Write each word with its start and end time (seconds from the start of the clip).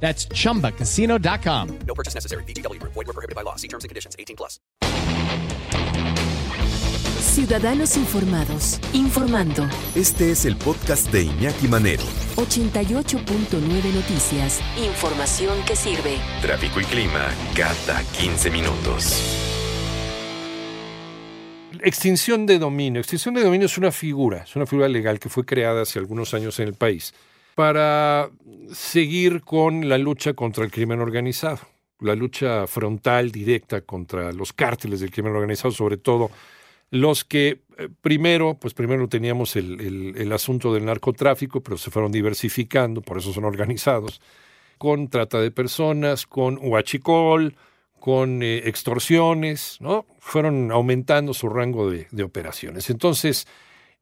That's 0.00 0.28
chumbacasino.com. 0.28 1.78
No 1.86 1.94
purchase 1.94 2.14
necessary. 2.14 2.44
VGW 2.44 2.78
Group. 2.78 2.92
Void 2.94 3.06
were 3.06 3.12
prohibited 3.12 3.34
by 3.34 3.42
law. 3.42 3.56
See 3.56 3.68
terms 3.68 3.84
and 3.84 3.88
conditions. 3.88 4.14
18 4.18 4.36
plus. 4.36 4.60
Ciudadanos 7.36 7.98
informados, 7.98 8.80
informando. 8.94 9.68
Este 9.94 10.30
es 10.30 10.46
el 10.46 10.56
podcast 10.56 11.12
de 11.12 11.24
Iñaki 11.24 11.68
Manero. 11.68 12.02
88.9 12.36 13.94
Noticias. 13.94 14.62
Información 14.78 15.58
que 15.66 15.76
sirve. 15.76 16.16
Tráfico 16.40 16.80
y 16.80 16.84
clima 16.84 17.28
cada 17.54 18.02
15 18.18 18.50
minutos. 18.50 19.22
Extinción 21.82 22.46
de 22.46 22.58
dominio. 22.58 23.00
Extinción 23.00 23.34
de 23.34 23.42
dominio 23.42 23.66
es 23.66 23.76
una 23.76 23.92
figura, 23.92 24.44
es 24.44 24.56
una 24.56 24.64
figura 24.64 24.88
legal 24.88 25.20
que 25.20 25.28
fue 25.28 25.44
creada 25.44 25.82
hace 25.82 25.98
algunos 25.98 26.32
años 26.32 26.58
en 26.58 26.68
el 26.68 26.74
país 26.74 27.12
para 27.56 28.28
seguir 28.70 29.40
con 29.40 29.88
la 29.88 29.96
lucha 29.96 30.34
contra 30.34 30.62
el 30.62 30.70
crimen 30.70 31.00
organizado, 31.00 31.60
la 32.00 32.14
lucha 32.14 32.66
frontal, 32.66 33.32
directa 33.32 33.80
contra 33.80 34.30
los 34.32 34.52
cárteles 34.52 35.00
del 35.00 35.10
crimen 35.10 35.34
organizado, 35.34 35.72
sobre 35.72 35.96
todo 35.96 36.30
los 36.90 37.24
que 37.24 37.62
eh, 37.78 37.88
primero, 38.02 38.58
pues 38.60 38.74
primero 38.74 39.08
teníamos 39.08 39.56
el, 39.56 40.30
asunto 40.32 40.74
del 40.74 40.84
narcotráfico, 40.84 41.62
pero 41.62 41.78
se 41.78 41.90
fueron 41.90 42.12
diversificando, 42.12 43.00
por 43.00 43.16
eso 43.16 43.32
son 43.32 43.46
organizados, 43.46 44.20
con 44.76 45.08
trata 45.08 45.40
de 45.40 45.50
personas, 45.50 46.26
con 46.26 46.58
huachicol, 46.60 47.56
con 47.98 48.42
eh, 48.42 48.68
extorsiones, 48.68 49.78
¿no? 49.80 50.04
Fueron 50.18 50.70
aumentando 50.70 51.32
su 51.32 51.48
rango 51.48 51.90
de 51.90 52.22
operaciones. 52.22 52.90
Entonces, 52.90 53.46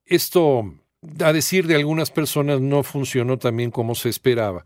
esto, 0.05 0.74
a 1.20 1.33
decir 1.33 1.66
de 1.66 1.77
algunas 1.77 2.10
personas, 2.10 2.60
no 2.60 2.83
funcionó 2.83 3.38
también 3.38 3.70
como 3.70 3.94
se 3.94 4.08
esperaba, 4.08 4.64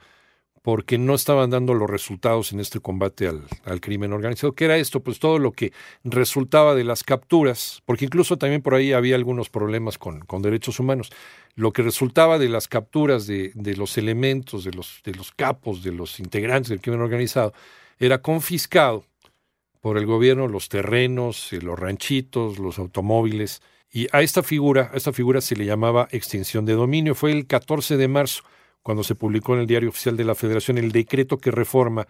porque 0.62 0.98
no 0.98 1.14
estaban 1.14 1.50
dando 1.50 1.74
los 1.74 1.88
resultados 1.88 2.52
en 2.52 2.60
este 2.60 2.80
combate 2.80 3.26
al, 3.26 3.42
al, 3.64 3.80
crimen 3.80 4.12
organizado. 4.12 4.52
¿Qué 4.52 4.66
era 4.66 4.76
esto? 4.76 5.00
Pues 5.00 5.18
todo 5.18 5.38
lo 5.38 5.52
que 5.52 5.72
resultaba 6.04 6.74
de 6.74 6.84
las 6.84 7.04
capturas, 7.04 7.82
porque 7.86 8.04
incluso 8.04 8.36
también 8.36 8.62
por 8.62 8.74
ahí 8.74 8.92
había 8.92 9.16
algunos 9.16 9.48
problemas 9.50 9.98
con, 9.98 10.20
con 10.20 10.42
derechos 10.42 10.78
humanos. 10.80 11.10
Lo 11.54 11.72
que 11.72 11.82
resultaba 11.82 12.38
de 12.38 12.48
las 12.48 12.68
capturas 12.68 13.26
de, 13.26 13.52
de 13.54 13.76
los 13.76 13.98
elementos, 13.98 14.64
de 14.64 14.72
los, 14.72 15.00
de 15.04 15.14
los 15.14 15.32
capos, 15.32 15.82
de 15.82 15.92
los 15.92 16.20
integrantes 16.20 16.70
del 16.70 16.80
crimen 16.80 17.00
organizado, 17.00 17.52
era 17.98 18.22
confiscado 18.22 19.04
por 19.80 19.98
el 19.98 20.06
gobierno 20.06 20.48
los 20.48 20.68
terrenos, 20.68 21.52
eh, 21.52 21.60
los 21.60 21.78
ranchitos, 21.78 22.58
los 22.58 22.78
automóviles. 22.78 23.62
Y 23.90 24.06
a 24.12 24.22
esta 24.22 24.42
figura, 24.42 24.90
a 24.92 24.96
esta 24.96 25.12
figura 25.12 25.40
se 25.40 25.56
le 25.56 25.64
llamaba 25.64 26.08
extinción 26.10 26.64
de 26.64 26.74
dominio. 26.74 27.14
Fue 27.14 27.32
el 27.32 27.46
14 27.46 27.96
de 27.96 28.08
marzo 28.08 28.42
cuando 28.82 29.04
se 29.04 29.14
publicó 29.14 29.54
en 29.54 29.60
el 29.60 29.66
Diario 29.66 29.88
Oficial 29.88 30.16
de 30.16 30.24
la 30.24 30.34
Federación 30.34 30.78
el 30.78 30.92
decreto 30.92 31.38
que 31.38 31.50
reforma 31.50 32.06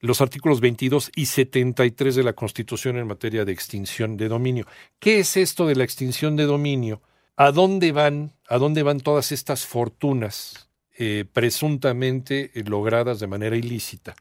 los 0.00 0.20
artículos 0.20 0.60
22 0.60 1.10
y 1.14 1.26
73 1.26 2.14
de 2.14 2.22
la 2.22 2.34
Constitución 2.34 2.96
en 2.96 3.06
materia 3.06 3.44
de 3.44 3.52
extinción 3.52 4.16
de 4.16 4.28
dominio. 4.28 4.66
¿Qué 4.98 5.20
es 5.20 5.36
esto 5.36 5.66
de 5.66 5.74
la 5.74 5.84
extinción 5.84 6.36
de 6.36 6.44
dominio? 6.44 7.02
¿A 7.36 7.50
dónde 7.50 7.92
van, 7.92 8.32
a 8.48 8.58
dónde 8.58 8.82
van 8.82 9.00
todas 9.00 9.32
estas 9.32 9.66
fortunas 9.66 10.68
eh, 10.98 11.24
presuntamente 11.30 12.50
eh, 12.54 12.64
logradas 12.64 13.20
de 13.20 13.26
manera 13.26 13.56
ilícita? 13.56 14.14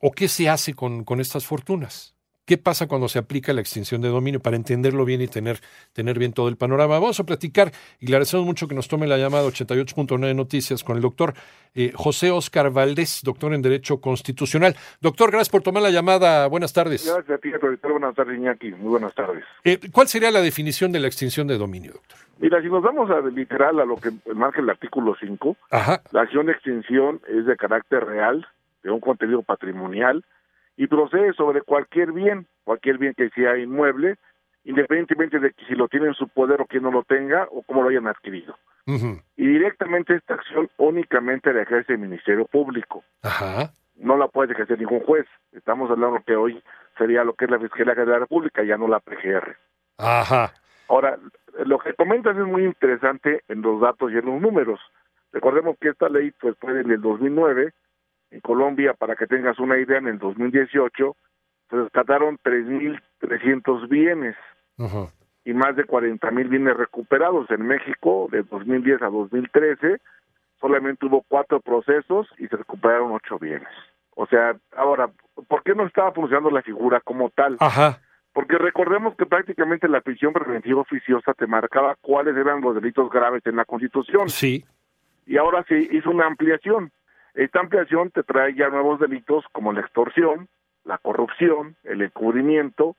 ¿O 0.00 0.10
qué 0.12 0.28
se 0.28 0.48
hace 0.48 0.74
con, 0.74 1.04
con 1.04 1.20
estas 1.20 1.46
fortunas? 1.46 2.11
¿Qué 2.44 2.58
pasa 2.58 2.88
cuando 2.88 3.06
se 3.08 3.20
aplica 3.20 3.52
la 3.52 3.60
extinción 3.60 4.00
de 4.00 4.08
dominio? 4.08 4.40
Para 4.40 4.56
entenderlo 4.56 5.04
bien 5.04 5.20
y 5.20 5.28
tener, 5.28 5.60
tener 5.92 6.18
bien 6.18 6.32
todo 6.32 6.48
el 6.48 6.56
panorama. 6.56 6.98
Vamos 6.98 7.20
a 7.20 7.24
platicar 7.24 7.70
y 8.00 8.06
le 8.06 8.16
agradecemos 8.16 8.44
mucho 8.44 8.66
que 8.66 8.74
nos 8.74 8.88
tome 8.88 9.06
la 9.06 9.16
llamada 9.16 9.46
88.9 9.46 10.34
Noticias 10.34 10.82
con 10.82 10.96
el 10.96 11.02
doctor 11.02 11.34
eh, 11.74 11.92
José 11.94 12.32
Oscar 12.32 12.70
Valdés, 12.72 13.20
doctor 13.22 13.54
en 13.54 13.62
Derecho 13.62 14.00
Constitucional. 14.00 14.74
Doctor, 15.00 15.30
gracias 15.30 15.50
por 15.50 15.62
tomar 15.62 15.84
la 15.84 15.90
llamada. 15.90 16.48
Buenas 16.48 16.72
tardes. 16.72 17.06
Gracias 17.06 17.38
a 17.38 17.40
ti, 17.40 17.50
doctor. 17.50 17.92
Buenas 17.92 18.16
tardes, 18.16 18.36
Iñaki. 18.36 18.72
Muy 18.72 18.90
buenas 18.90 19.14
tardes. 19.14 19.44
Eh, 19.62 19.78
¿Cuál 19.92 20.08
sería 20.08 20.32
la 20.32 20.40
definición 20.40 20.90
de 20.90 20.98
la 20.98 21.06
extinción 21.06 21.46
de 21.46 21.56
dominio, 21.56 21.92
doctor? 21.92 22.18
Mira, 22.40 22.60
si 22.60 22.68
nos 22.68 22.82
vamos 22.82 23.08
a 23.08 23.20
literal 23.20 23.78
a 23.78 23.84
lo 23.84 23.96
que 23.96 24.10
marca 24.34 24.60
el 24.60 24.68
artículo 24.68 25.14
5, 25.18 25.56
Ajá. 25.70 26.02
la 26.10 26.22
acción 26.22 26.46
de 26.46 26.52
extinción 26.52 27.20
es 27.28 27.46
de 27.46 27.56
carácter 27.56 28.04
real, 28.04 28.48
de 28.82 28.90
un 28.90 28.98
contenido 28.98 29.42
patrimonial, 29.42 30.24
y 30.82 30.88
procede 30.88 31.32
sobre 31.34 31.62
cualquier 31.62 32.10
bien, 32.10 32.48
cualquier 32.64 32.98
bien 32.98 33.14
que 33.14 33.30
sea 33.30 33.56
inmueble, 33.56 34.16
independientemente 34.64 35.38
de 35.38 35.52
que 35.52 35.64
si 35.66 35.76
lo 35.76 35.86
tiene 35.86 36.08
en 36.08 36.14
su 36.14 36.26
poder 36.26 36.60
o 36.60 36.66
que 36.66 36.80
no 36.80 36.90
lo 36.90 37.04
tenga 37.04 37.46
o 37.52 37.62
cómo 37.62 37.82
lo 37.82 37.90
hayan 37.90 38.08
adquirido. 38.08 38.56
Uh 38.88 38.94
-huh. 38.94 39.22
Y 39.36 39.46
directamente 39.46 40.16
esta 40.16 40.34
acción 40.34 40.68
únicamente 40.78 41.52
la 41.52 41.62
ejerce 41.62 41.92
el 41.92 42.00
Ministerio 42.00 42.46
Público. 42.46 43.04
Ajá. 43.22 43.70
No 43.94 44.16
la 44.16 44.26
puede 44.26 44.54
ejercer 44.54 44.80
ningún 44.80 45.04
juez. 45.04 45.24
Estamos 45.52 45.88
hablando 45.88 46.20
que 46.26 46.34
hoy 46.34 46.60
sería 46.98 47.22
lo 47.22 47.34
que 47.34 47.44
es 47.44 47.50
la 47.52 47.60
Fiscalía 47.60 47.94
de 47.94 48.06
la 48.06 48.18
República, 48.18 48.64
ya 48.64 48.76
no 48.76 48.88
la 48.88 48.98
PGR. 48.98 49.56
Ajá. 49.98 50.52
Ahora, 50.88 51.16
lo 51.64 51.78
que 51.78 51.94
comentas 51.94 52.36
es 52.36 52.44
muy 52.44 52.64
interesante 52.64 53.44
en 53.46 53.62
los 53.62 53.80
datos 53.80 54.10
y 54.10 54.16
en 54.16 54.26
los 54.26 54.40
números. 54.40 54.80
Recordemos 55.30 55.76
que 55.80 55.90
esta 55.90 56.08
ley 56.08 56.32
pues 56.40 56.56
fue 56.58 56.80
en 56.80 56.90
el 56.90 57.00
2009 57.00 57.72
en 58.32 58.40
Colombia, 58.40 58.94
para 58.94 59.14
que 59.14 59.26
tengas 59.26 59.58
una 59.58 59.78
idea, 59.78 59.98
en 59.98 60.08
el 60.08 60.18
2018 60.18 61.16
se 61.70 61.76
rescataron 61.76 62.38
3.300 62.38 63.88
bienes 63.88 64.36
uh 64.78 64.84
-huh. 64.84 65.10
y 65.44 65.52
más 65.52 65.76
de 65.76 65.86
40.000 65.86 66.48
bienes 66.48 66.76
recuperados. 66.76 67.50
En 67.50 67.66
México, 67.66 68.28
de 68.30 68.42
2010 68.42 69.02
a 69.02 69.08
2013, 69.08 70.00
solamente 70.60 71.06
hubo 71.06 71.22
cuatro 71.28 71.60
procesos 71.60 72.26
y 72.38 72.48
se 72.48 72.56
recuperaron 72.56 73.12
ocho 73.12 73.38
bienes. 73.38 73.68
O 74.14 74.26
sea, 74.26 74.56
ahora, 74.76 75.10
¿por 75.48 75.62
qué 75.62 75.74
no 75.74 75.86
estaba 75.86 76.12
funcionando 76.12 76.50
la 76.50 76.62
figura 76.62 77.00
como 77.00 77.30
tal? 77.30 77.56
Ajá. 77.60 78.00
Porque 78.32 78.56
recordemos 78.56 79.14
que 79.16 79.26
prácticamente 79.26 79.88
la 79.88 80.00
prisión 80.00 80.32
preventiva 80.32 80.80
oficiosa 80.80 81.34
te 81.34 81.46
marcaba 81.46 81.96
cuáles 82.00 82.34
eran 82.36 82.62
los 82.62 82.74
delitos 82.74 83.10
graves 83.10 83.44
en 83.46 83.56
la 83.56 83.66
Constitución. 83.66 84.30
Sí. 84.30 84.64
Y 85.26 85.36
ahora 85.36 85.64
se 85.68 85.78
hizo 85.78 86.10
una 86.10 86.26
ampliación. 86.26 86.90
Esta 87.34 87.60
ampliación 87.60 88.10
te 88.10 88.22
trae 88.22 88.54
ya 88.54 88.68
nuevos 88.68 89.00
delitos 89.00 89.44
como 89.52 89.72
la 89.72 89.80
extorsión, 89.80 90.48
la 90.84 90.98
corrupción, 90.98 91.76
el 91.84 92.02
encubrimiento, 92.02 92.96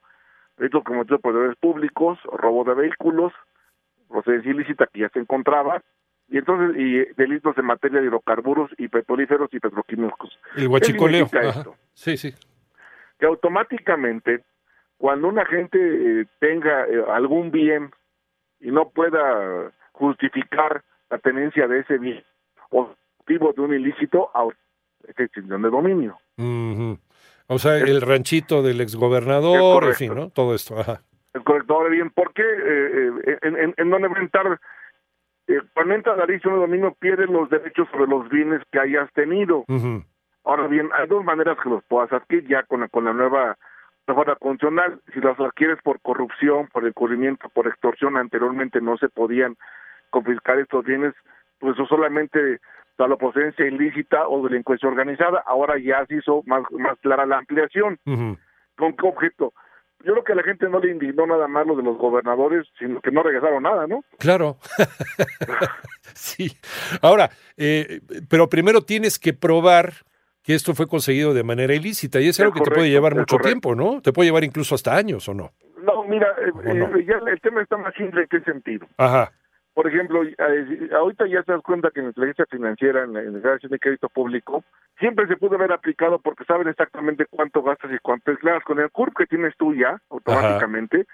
delitos 0.57 0.83
como 0.83 1.03
de 1.03 1.17
poderes 1.19 1.55
públicos, 1.57 2.19
robo 2.31 2.63
de 2.63 2.73
vehículos, 2.73 3.33
procedencia 4.09 4.51
ilícita 4.51 4.87
que 4.91 5.01
ya 5.01 5.09
se 5.09 5.19
encontraba, 5.19 5.81
y 6.29 6.37
entonces 6.37 6.75
y 6.77 7.13
delitos 7.15 7.57
en 7.57 7.65
materia 7.65 7.99
de 7.99 8.07
hidrocarburos 8.07 8.71
y 8.77 8.87
petrolíferos 8.87 9.49
y 9.53 9.59
petroquímicos. 9.59 10.39
El 10.55 10.67
huachicoleo. 10.67 11.25
Esto? 11.25 11.75
Sí, 11.93 12.17
sí. 12.17 12.33
Que 13.19 13.25
automáticamente, 13.25 14.43
cuando 14.97 15.27
una 15.27 15.45
gente 15.45 15.77
eh, 15.77 16.25
tenga 16.39 16.85
eh, 16.87 17.03
algún 17.09 17.51
bien 17.51 17.91
y 18.59 18.71
no 18.71 18.89
pueda 18.89 19.71
justificar 19.91 20.83
la 21.09 21.19
tenencia 21.19 21.67
de 21.67 21.79
ese 21.81 21.97
bien 21.97 22.23
o 22.71 22.95
motivo 23.23 23.53
de 23.53 23.61
un 23.61 23.73
ilícito 23.73 24.29
a 24.33 24.47
extinción 25.17 25.61
de 25.61 25.69
dominio. 25.69 26.17
Uh 26.37 26.43
-huh. 26.43 26.99
O 27.47 27.59
sea, 27.59 27.77
el 27.77 28.01
ranchito 28.01 28.61
del 28.63 28.81
exgobernador, 28.81 29.83
en 29.85 29.93
fin, 29.95 30.15
¿no? 30.15 30.29
Todo 30.29 30.55
esto. 30.55 30.79
Ajá. 30.79 31.01
El 31.33 31.43
correcto. 31.43 31.73
Ahora 31.73 31.89
bien, 31.89 32.09
¿por 32.09 32.33
qué 32.33 32.43
eh, 32.43 33.37
en, 33.41 33.57
en, 33.57 33.73
en 33.77 33.89
dónde 33.89 34.07
va 34.07 34.17
a 34.17 34.21
entrar? 34.21 34.59
Eh, 35.47 35.59
cuando 35.73 35.93
entra 35.95 36.15
la 36.15 36.23
extinción 36.23 36.55
de 36.55 36.61
dominio, 36.61 36.95
pierdes 36.99 37.29
los 37.29 37.49
derechos 37.49 37.87
sobre 37.91 38.07
los 38.07 38.29
bienes 38.29 38.61
que 38.71 38.79
hayas 38.79 39.11
tenido. 39.13 39.65
Uh 39.67 39.79
-huh. 39.79 40.05
Ahora 40.45 40.67
bien, 40.67 40.89
hay 40.93 41.07
dos 41.07 41.23
maneras 41.23 41.57
que 41.61 41.69
los 41.69 41.83
puedas 41.85 42.11
adquirir 42.11 42.47
ya 42.47 42.63
con 42.63 42.81
la, 42.81 42.87
con 42.87 43.05
la 43.05 43.13
nueva 43.13 43.57
mejora 44.07 44.35
constitucional. 44.35 44.99
Si 45.13 45.19
los 45.19 45.39
adquieres 45.39 45.79
por 45.83 45.99
corrupción, 46.01 46.67
por 46.67 46.85
encubrimiento, 46.85 47.49
por 47.49 47.67
extorsión, 47.67 48.17
anteriormente 48.17 48.81
no 48.81 48.97
se 48.97 49.09
podían 49.09 49.55
confiscar 50.09 50.59
estos 50.59 50.85
bienes, 50.85 51.13
pues 51.59 51.73
eso 51.73 51.85
solamente 51.87 52.59
a 52.97 53.07
la 53.07 53.15
procedencia 53.17 53.65
ilícita 53.65 54.27
o 54.27 54.47
delincuencia 54.47 54.87
organizada, 54.87 55.43
ahora 55.45 55.77
ya 55.79 56.05
se 56.05 56.17
hizo 56.17 56.43
más, 56.45 56.63
más 56.71 56.97
clara 56.99 57.25
la 57.25 57.39
ampliación. 57.39 57.99
Uh 58.05 58.11
-huh. 58.11 58.37
¿Con 58.77 58.95
qué 58.95 59.07
objeto? 59.07 59.53
Yo 60.03 60.11
creo 60.11 60.23
que 60.23 60.33
a 60.33 60.35
la 60.35 60.43
gente 60.43 60.67
no 60.67 60.79
le 60.79 60.91
indignó 60.91 61.25
nada 61.25 61.47
más 61.47 61.65
lo 61.65 61.75
de 61.75 61.83
los 61.83 61.97
gobernadores, 61.97 62.67
sino 62.77 62.99
que 62.99 63.11
no 63.11 63.23
regresaron 63.23 63.63
nada, 63.63 63.87
¿no? 63.87 64.03
Claro. 64.19 64.57
sí. 66.13 66.51
Ahora, 67.01 67.29
eh, 67.55 68.01
pero 68.29 68.49
primero 68.49 68.81
tienes 68.81 69.17
que 69.17 69.33
probar 69.33 69.93
que 70.43 70.55
esto 70.55 70.75
fue 70.75 70.87
conseguido 70.87 71.33
de 71.33 71.43
manera 71.43 71.73
ilícita 71.73 72.19
y 72.19 72.27
es 72.27 72.39
algo 72.41 72.53
que 72.53 72.59
te 72.59 72.71
puede 72.71 72.89
llevar 72.89 73.13
es 73.13 73.19
mucho 73.19 73.37
correcto. 73.37 73.47
tiempo, 73.47 73.75
¿no? 73.75 74.01
Te 74.01 74.11
puede 74.11 74.27
llevar 74.27 74.43
incluso 74.43 74.75
hasta 74.75 74.93
años, 74.93 75.27
¿o 75.29 75.33
no? 75.33 75.51
No, 75.81 76.03
mira, 76.03 76.27
eh, 76.37 76.51
eh, 76.65 77.05
ya 77.05 77.19
el 77.31 77.39
tema 77.39 77.61
está 77.61 77.77
más 77.77 77.93
simple 77.95 78.23
en 78.23 78.27
qué 78.27 78.41
sentido. 78.41 78.85
Ajá, 78.97 79.31
Por 79.73 79.87
ejemplo, 79.87 80.23
eh, 80.23 80.89
ahorita 80.95 81.25
ya 81.27 81.41
te 81.43 81.51
das 81.51 81.61
cuenta 81.63 81.89
que 81.91 81.99
en 81.99 82.05
la 82.05 82.09
inteligencia 82.09 82.45
financiera, 82.45 83.03
en 83.03 83.13
la, 83.13 83.19
en 83.21 83.25
la 83.27 83.37
declaración 83.39 83.71
de 83.71 83.79
crédito 83.79 84.07
público, 84.09 84.63
siempre 84.99 85.25
se 85.27 85.35
pudo 85.37 85.55
haber 85.55 85.71
aplicado 85.71 86.19
porque 86.19 86.45
saben 86.45 86.67
exactamente 86.67 87.25
cuánto 87.29 87.63
gastas 87.63 87.91
y 87.91 87.97
cuánto 87.99 88.29
declaras. 88.31 88.63
Con 88.63 88.79
el 88.79 88.91
CURP 88.91 89.17
que 89.17 89.25
tienes 89.25 89.55
tú 89.57 89.73
ya, 89.73 89.99
automáticamente, 90.11 91.07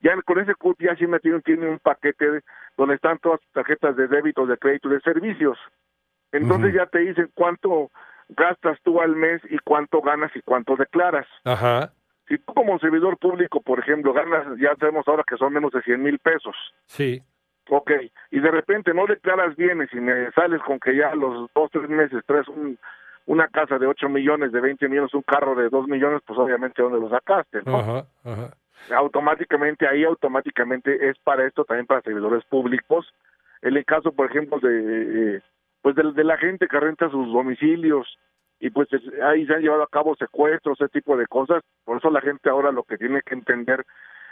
ya 0.00 0.14
con 0.22 0.38
ese 0.38 0.54
CURP 0.54 0.80
ya 0.82 0.94
me 1.08 1.18
tiene, 1.18 1.40
tiene 1.40 1.68
un 1.68 1.78
paquete 1.80 2.30
de- 2.30 2.42
donde 2.76 2.94
están 2.94 3.18
todas 3.18 3.40
tus 3.40 3.50
tarjetas 3.52 3.96
de 3.96 4.06
débito, 4.06 4.46
de 4.46 4.56
crédito, 4.56 4.88
de 4.88 5.00
servicios. 5.00 5.58
Entonces 6.32 6.68
Ujú. 6.68 6.76
ya 6.76 6.86
te 6.86 7.00
dicen 7.00 7.28
cuánto 7.34 7.90
gastas 8.28 8.78
tú 8.84 9.00
al 9.00 9.16
mes 9.16 9.42
y 9.50 9.58
cuánto 9.58 10.00
ganas 10.00 10.30
y 10.36 10.40
cuánto 10.42 10.76
declaras. 10.76 11.26
ajá, 11.44 11.92
Si 12.28 12.38
tú 12.38 12.54
como 12.54 12.78
servidor 12.78 13.18
público, 13.18 13.60
por 13.60 13.80
ejemplo, 13.80 14.12
ganas, 14.12 14.46
ya 14.60 14.76
sabemos 14.76 15.08
ahora 15.08 15.24
que 15.26 15.36
son 15.36 15.52
menos 15.52 15.72
de 15.72 15.82
100 15.82 16.00
mil 16.00 16.20
pesos, 16.20 16.54
sí, 16.86 17.20
Ok, 17.72 17.92
y 18.32 18.40
de 18.40 18.50
repente 18.50 18.92
no 18.92 19.06
declaras 19.06 19.54
bienes 19.56 19.88
y 19.92 20.00
me 20.00 20.30
sales 20.32 20.60
con 20.62 20.80
que 20.80 20.96
ya 20.96 21.10
a 21.10 21.14
los 21.14 21.48
dos, 21.54 21.70
tres 21.70 21.88
meses 21.88 22.20
traes 22.26 22.48
un, 22.48 22.76
una 23.26 23.46
casa 23.46 23.78
de 23.78 23.86
8 23.86 24.08
millones, 24.08 24.50
de 24.50 24.60
20 24.60 24.88
millones, 24.88 25.14
un 25.14 25.22
carro 25.22 25.54
de 25.54 25.68
2 25.68 25.86
millones, 25.86 26.20
pues 26.26 26.36
obviamente 26.36 26.82
¿dónde 26.82 26.98
lo 26.98 27.08
sacaste? 27.08 27.60
¿no? 27.64 27.78
ajá, 27.78 28.04
ajá. 28.24 28.50
Automáticamente, 28.96 29.86
ahí 29.86 30.04
automáticamente 30.04 31.08
es 31.10 31.18
para 31.20 31.46
esto 31.46 31.64
también 31.64 31.86
para 31.86 32.00
servidores 32.02 32.44
públicos. 32.46 33.06
En 33.62 33.76
el 33.76 33.84
caso, 33.84 34.10
por 34.12 34.26
ejemplo, 34.30 34.58
de, 34.58 35.36
eh, 35.36 35.40
pues 35.82 35.94
de, 35.94 36.12
de 36.12 36.24
la 36.24 36.38
gente 36.38 36.66
que 36.66 36.80
renta 36.80 37.08
sus 37.10 37.32
domicilios 37.32 38.18
y 38.58 38.70
pues 38.70 38.92
es- 38.92 39.22
ahí 39.22 39.46
se 39.46 39.54
han 39.54 39.60
llevado 39.62 39.82
a 39.84 39.88
cabo 39.88 40.16
secuestros, 40.16 40.80
ese 40.80 40.88
tipo 40.88 41.16
de 41.16 41.26
cosas. 41.26 41.62
Por 41.84 41.98
eso 41.98 42.10
la 42.10 42.20
gente 42.20 42.50
ahora 42.50 42.72
lo 42.72 42.82
que 42.82 42.98
tiene 42.98 43.22
que 43.22 43.34
entender 43.34 43.84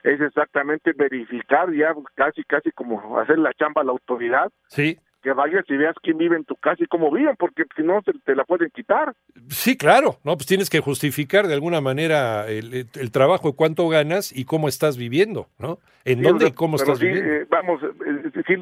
es 0.04 0.20
exactamente 0.20 0.92
verificar 0.96 1.72
ya 1.72 1.94
casi, 2.14 2.44
casi 2.44 2.70
como 2.72 3.18
hacer 3.18 3.38
la 3.38 3.52
chamba 3.54 3.82
a 3.82 3.84
la 3.84 3.92
autoridad, 3.92 4.50
Sí, 4.68 4.98
que 5.22 5.32
vayas 5.32 5.64
y 5.68 5.76
veas 5.76 5.96
quién 6.00 6.16
vive 6.16 6.36
en 6.36 6.44
tu 6.44 6.54
casa 6.56 6.82
y 6.82 6.86
cómo 6.86 7.10
viven, 7.10 7.34
porque 7.36 7.64
si 7.76 7.82
no 7.82 8.00
te, 8.02 8.12
te 8.24 8.36
la 8.36 8.44
pueden 8.44 8.70
quitar. 8.70 9.12
sí, 9.48 9.76
claro, 9.76 10.18
¿no? 10.22 10.34
Pues 10.36 10.46
tienes 10.46 10.70
que 10.70 10.80
justificar 10.80 11.48
de 11.48 11.54
alguna 11.54 11.80
manera 11.80 12.46
el, 12.46 12.86
el 12.94 13.10
trabajo, 13.12 13.56
cuánto 13.56 13.88
ganas 13.88 14.30
y 14.36 14.44
cómo 14.44 14.68
estás 14.68 14.96
viviendo, 14.96 15.48
¿no? 15.58 15.78
¿En 16.04 16.18
Sí, 16.20 16.24
dónde 16.24 16.46
y 16.46 16.52
cómo 16.52 16.76
estás 16.76 17.00
sí, 17.00 17.06
viviendo? 17.06 17.32
eh, 17.32 17.46
vamos, 17.50 17.82
eh, 17.82 18.30
sí, 18.46 18.54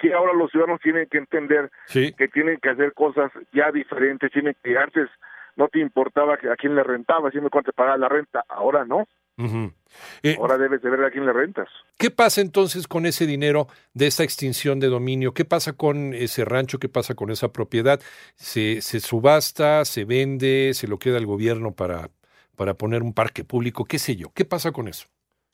sí, 0.00 0.12
ahora 0.12 0.32
los 0.32 0.50
ciudadanos 0.50 0.80
tienen 0.80 1.06
que 1.10 1.18
entender 1.18 1.70
Sí, 1.84 2.12
que 2.14 2.28
tienen 2.28 2.58
que 2.60 2.70
hacer 2.70 2.94
cosas 2.94 3.30
ya 3.52 3.70
diferentes, 3.70 4.32
tienen 4.32 4.56
que 4.64 4.78
antes 4.78 5.08
no 5.56 5.68
te 5.68 5.78
importaba 5.80 6.34
a 6.34 6.56
quién 6.56 6.74
le 6.74 6.82
rentaba, 6.84 7.30
siempre 7.30 7.50
cuánto 7.50 7.72
te 7.72 7.76
pagaba 7.76 7.98
la 7.98 8.08
renta, 8.08 8.44
ahora 8.48 8.84
no, 8.86 9.06
Eh, 10.22 10.36
ahora 10.38 10.58
debes 10.58 10.82
de 10.82 10.90
ver 10.90 11.04
a 11.04 11.10
quién 11.10 11.24
le 11.24 11.32
rentas. 11.32 11.68
¿Qué 11.96 12.10
pasa 12.10 12.40
entonces 12.40 12.88
con 12.88 13.06
ese 13.06 13.26
dinero 13.26 13.68
de 13.94 14.08
esa 14.08 14.24
extinción 14.24 14.80
de 14.80 14.88
dominio? 14.88 15.32
¿Qué 15.32 15.44
pasa 15.44 15.74
con 15.74 16.12
ese 16.12 16.44
rancho? 16.44 16.78
¿Qué 16.78 16.88
pasa 16.88 17.14
con 17.14 17.30
esa 17.30 17.52
propiedad? 17.52 18.00
¿Se, 18.34 18.80
se 18.80 19.00
subasta? 19.00 19.84
¿Se 19.84 20.04
vende? 20.04 20.72
¿Se 20.74 20.88
lo 20.88 20.98
queda 20.98 21.18
el 21.18 21.26
gobierno 21.26 21.72
para, 21.72 22.10
para 22.56 22.74
poner 22.74 23.02
un 23.02 23.14
parque 23.14 23.44
público? 23.44 23.84
¿Qué 23.84 23.98
sé 23.98 24.16
yo? 24.16 24.30
¿Qué 24.34 24.44
pasa 24.44 24.72
con 24.72 24.88
eso? 24.88 25.06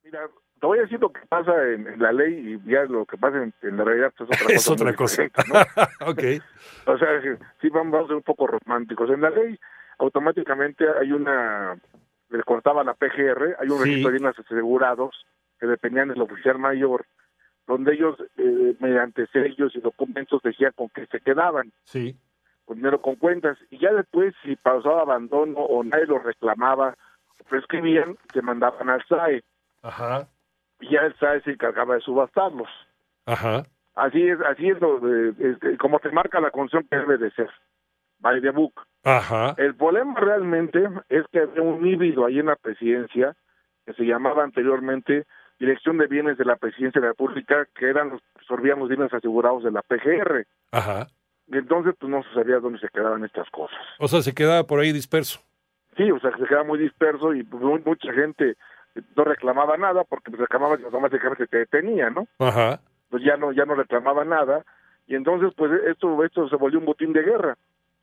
Mira, 0.03 0.29
te 0.61 0.67
voy 0.67 0.79
a 0.79 0.83
decir 0.83 1.01
lo 1.01 1.13
que 1.13 1.21
pasa 1.29 1.53
en, 1.69 1.87
en 1.87 2.01
la 2.01 2.13
ley 2.13 2.55
y 2.55 2.71
ya 2.71 2.85
lo 2.85 3.05
que 3.05 3.19
pasa 3.19 3.43
en, 3.43 3.53
en 3.63 3.77
la 3.77 3.85
realidad 3.85 4.13
es 4.15 4.21
otra 4.21 4.39
cosa. 4.43 4.55
es 4.55 4.69
otra 4.69 4.95
cosa. 4.95 5.23
¿no? 5.49 6.11
ok. 6.11 6.23
O 6.87 6.99
sea, 6.99 7.09
sí 7.63 7.71
vamos 7.71 7.93
vamos 7.93 8.05
a 8.05 8.09
ser 8.09 8.17
un 8.17 8.23
poco 8.23 8.47
románticos. 8.47 9.09
En 9.09 9.23
la 9.23 9.31
ley 9.31 9.59
automáticamente 9.99 10.85
hay 11.01 11.13
una, 11.13 11.79
le 12.37 12.43
cortaba 12.45 12.85
la 12.85 12.95
PGR, 12.95 13.57
hay 13.61 13.69
un 13.69 13.79
Sí. 13.79 13.85
registro 13.85 14.11
de 14.13 14.19
bienes 14.19 14.39
asegurados 14.39 15.27
que 15.59 15.67
dependían 15.67 16.09
del 16.09 16.21
oficial 16.23 16.59
mayor, 16.59 17.07
donde 17.67 17.95
ellos, 17.95 18.17
eh, 18.37 18.77
mediante 18.81 19.27
sellos 19.29 19.75
y 19.75 19.81
documentos, 19.81 20.43
decían 20.43 20.73
con 20.77 20.89
qué 20.91 21.07
se 21.07 21.21
quedaban, 21.21 21.73
Sí. 21.85 22.17
con 22.65 22.77
dinero 22.77 23.01
con 23.01 23.17
cuentas. 23.17 23.57
Y 23.71 23.79
ya 23.79 23.93
después, 23.93 24.35
si 24.43 24.57
pasaba 24.57 25.03
abandono 25.03 25.59
o 25.59 25.83
nadie 25.85 26.07
lo 26.07 26.19
reclamaba, 26.19 26.95
prescribían, 27.49 28.17
se 28.33 28.43
mandaban 28.43 28.89
al 28.91 29.03
SAE. 29.09 29.43
Ajá. 29.83 30.29
Y 30.81 30.91
ya 30.91 31.01
el 31.01 31.15
SAE 31.19 31.41
se 31.43 31.53
encargaba 31.53 31.95
de 31.95 32.01
subastarlos. 32.01 32.69
Ajá. 33.27 33.65
Así 33.95 34.27
es, 34.29 34.41
así 34.41 34.69
es 34.71 34.81
lo 34.81 34.99
de, 34.99 35.35
este, 35.51 35.79
como 35.79 36.01
te 36.01 36.11
marca 36.11 36.41
la 36.41 36.51
condición 36.51 36.87
que 36.91 36.97
debe 36.97 37.17
de 37.17 37.31
ser. 37.31 37.51
By 38.25 38.41
the 38.41 38.50
book. 38.50 38.73
Ajá. 39.05 39.55
El 39.59 39.75
problema 39.76 40.19
realmente 40.19 40.82
es 41.11 41.25
que 41.31 41.41
había 41.41 41.61
un 41.62 41.87
híbrido 41.87 42.25
ahí 42.25 42.38
en 42.38 42.47
la 42.47 42.56
presidencia 42.56 43.37
que 43.85 43.93
se 43.93 44.05
llamaba 44.05 44.43
anteriormente 44.44 45.26
Dirección 45.61 45.99
de 45.99 46.06
Bienes 46.06 46.38
de 46.38 46.47
la 46.47 46.56
Presidencia 46.56 47.00
de 47.03 47.09
la 47.09 47.12
República, 47.12 47.67
que 47.75 47.87
eran 47.91 48.09
los 48.09 48.21
que 48.23 48.29
absorbían 48.41 48.79
los 48.79 48.88
bienes 48.88 49.12
asegurados 49.12 49.62
de 49.62 49.71
la 49.71 49.82
PGR. 49.82 50.47
Ajá. 50.73 51.06
Y 51.49 51.59
entonces, 51.59 51.94
pues 52.00 52.11
no 52.11 52.23
se 52.23 52.32
sabía 52.32 52.61
dónde 52.61 52.79
se 52.79 52.88
quedaban 52.88 53.23
estas 53.26 53.49
cosas. 53.50 53.79
O 53.99 54.09
sea, 54.09 54.23
se 54.23 54.32
quedaba 54.35 54.65
por 54.67 54.81
ahí 54.81 54.91
disperso. 54.93 55.38
Sí, 55.99 56.11
o 56.11 56.19
sea, 56.19 56.31
que 56.32 56.41
se 56.41 56.47
quedaba 56.49 56.65
muy 56.65 56.79
disperso 56.79 57.35
y 57.35 57.43
pues, 57.44 57.62
mu- 57.62 57.79
mucha 57.85 58.11
gente 58.15 58.56
no 59.15 59.25
reclamaba 59.25 59.76
nada 59.76 60.03
porque 60.05 60.31
pues, 60.31 60.41
reclamaba 60.41 60.76
automáticamente 60.82 61.47
te 61.47 61.59
detenía, 61.59 62.09
¿no? 62.09 62.26
Ajá. 62.38 62.81
Pues 63.11 63.23
ya 63.23 63.37
no, 63.37 63.53
ya 63.53 63.67
no 63.67 63.75
reclamaba 63.75 64.25
nada 64.25 64.65
y 65.06 65.15
entonces, 65.15 65.53
pues 65.55 65.71
esto, 65.87 66.25
esto 66.25 66.49
se 66.49 66.56
volvió 66.56 66.79
un 66.79 66.87
botín 66.87 67.12
de 67.12 67.23
guerra. 67.23 67.56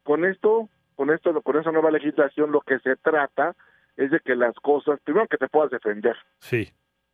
Con 0.04 0.26
esto, 0.26 0.70
con 0.96 1.10
esto, 1.12 1.40
con 1.42 1.58
esa 1.58 1.72
nueva 1.72 1.92
legislación, 1.92 2.52
lo 2.52 2.62
que 2.62 2.80
se 2.80 2.96
trata 2.98 3.56
es 3.98 4.12
de 4.12 4.20
que 4.20 4.36
las 4.36 4.56
cosas, 4.56 5.00
primero 5.04 5.28
que 5.28 5.38
te 5.38 5.48
puedas 5.48 5.72
defender 5.72 6.16
Sí. 6.40 6.72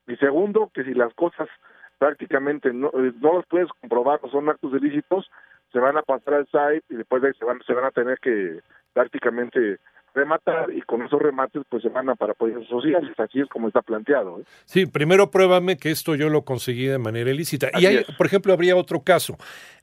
y 0.07 0.15
segundo 0.17 0.71
que 0.73 0.83
si 0.83 0.93
las 0.93 1.13
cosas 1.15 1.49
prácticamente 1.97 2.71
no, 2.73 2.87
eh, 2.89 3.11
no 3.19 3.33
los 3.33 3.45
puedes 3.47 3.69
comprobar 3.81 4.19
o 4.21 4.29
son 4.29 4.47
actos 4.49 4.71
ilícitos, 4.73 5.29
se 5.71 5.79
van 5.79 5.97
a 5.97 6.01
pasar 6.03 6.35
al 6.35 6.45
site 6.45 6.83
y 6.89 6.95
después 6.95 7.21
de 7.21 7.29
ahí 7.29 7.33
se 7.33 7.45
van, 7.45 7.59
se 7.65 7.73
van 7.73 7.85
a 7.85 7.91
tener 7.91 8.19
que 8.19 8.61
prácticamente 8.93 9.79
rematar 10.17 10.71
y 10.73 10.81
con 10.81 11.01
esos 11.01 11.21
remates 11.21 11.63
pues 11.69 11.81
se 11.83 11.89
van 11.89 12.09
a 12.09 12.15
para 12.15 12.33
apoyos 12.33 12.67
sociales, 12.67 13.11
así 13.17 13.39
es 13.39 13.47
como 13.47 13.67
está 13.69 13.81
planteado. 13.81 14.39
¿eh? 14.41 14.43
Sí, 14.65 14.85
primero 14.85 15.31
pruébame 15.31 15.77
que 15.77 15.91
esto 15.91 16.15
yo 16.15 16.27
lo 16.29 16.43
conseguí 16.43 16.85
de 16.87 16.97
manera 16.97 17.29
ilícita. 17.31 17.69
Y 17.79 17.85
hay, 17.85 17.95
es. 17.97 18.05
por 18.17 18.25
ejemplo, 18.25 18.51
habría 18.51 18.75
otro 18.75 19.01
caso. 19.03 19.37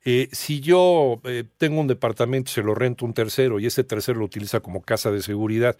Eh, 0.05 0.29
si 0.33 0.61
yo 0.61 1.21
eh, 1.25 1.45
tengo 1.57 1.81
un 1.81 1.87
departamento, 1.87 2.51
se 2.51 2.63
lo 2.63 2.75
rento 2.75 3.07
un 3.07 3.15
tercero 3.15 3.59
y 3.59 3.67
ese 3.67 3.85
tercero 3.85 4.19
lo 4.19 4.27
utiliza 4.27 4.61
como 4.61 4.83
casa 4.83 5.11
de 5.11 5.23
seguridad. 5.23 5.77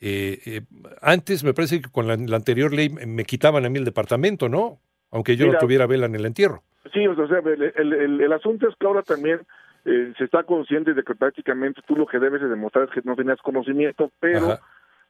eh, 0.00 0.60
antes 1.00 1.44
me 1.44 1.54
parece 1.54 1.80
que 1.80 1.88
con 1.90 2.06
la, 2.06 2.16
la 2.16 2.36
anterior 2.36 2.72
ley 2.74 2.88
me- 2.90 3.24
quitaban 3.24 3.64
a 3.64 3.70
mí 3.70 3.78
el 3.78 3.84
departamento, 3.84 4.48
¿no? 4.48 4.78
Aunque 5.10 5.36
yo 5.36 5.44
no 5.46 5.52
Mira. 5.52 5.60
tuviera 5.60 5.86
vela 5.86 6.06
en 6.06 6.14
el 6.16 6.26
entierro. 6.26 6.62
Sí, 6.92 7.06
o 7.06 7.14
sea, 7.28 7.38
el, 7.38 7.62
el, 7.76 7.92
el- 7.92 8.20
el 8.20 8.32
asunto 8.32 8.68
es 8.68 8.74
que 8.78 8.86
ahora 8.86 9.02
también 9.02 9.40
eh, 9.84 10.14
se 10.16 10.24
está 10.24 10.44
consciente 10.44 10.94
de 10.94 11.02
que 11.02 11.14
prácticamente 11.14 11.82
tú 11.86 11.96
lo 11.96 12.06
que 12.06 12.18
debes 12.18 12.40
de 12.40 12.48
demostrar 12.48 12.84
es 12.84 12.90
que 12.90 13.02
no 13.04 13.16
tenías 13.16 13.40
conocimiento, 13.42 14.10
pero 14.18 14.52
Ajá. 14.52 14.60